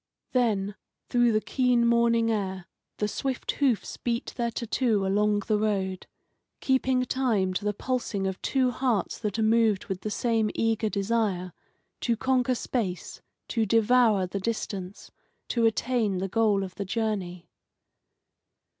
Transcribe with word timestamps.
Then, 0.31 0.73
through 1.09 1.31
the 1.31 1.39
keen 1.41 1.85
morning 1.85 2.31
air, 2.31 2.65
the 2.97 3.07
swift 3.07 3.51
hoofs 3.51 3.97
beat 3.97 4.33
their 4.35 4.49
tattoo 4.49 5.05
along 5.05 5.41
the 5.45 5.59
road, 5.59 6.07
keeping 6.59 7.03
time 7.05 7.53
to 7.53 7.63
the 7.65 7.71
pulsing 7.75 8.25
of 8.25 8.41
two 8.41 8.71
hearts 8.71 9.19
that 9.19 9.37
are 9.37 9.43
moved 9.43 9.85
with 9.85 10.01
the 10.01 10.09
same 10.09 10.49
eager 10.55 10.89
desire 10.89 11.53
to 11.99 12.17
conquer 12.17 12.55
space, 12.55 13.21
to 13.49 13.67
devour 13.67 14.25
the 14.25 14.39
distance, 14.39 15.11
to 15.49 15.67
attain 15.67 16.17
the 16.17 16.27
goal 16.27 16.63
of 16.63 16.73
the 16.73 16.85
journey. 16.85 17.47